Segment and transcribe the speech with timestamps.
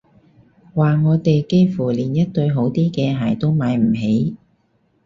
[0.73, 4.35] 話我哋幾乎連一對好啲嘅鞋都買唔起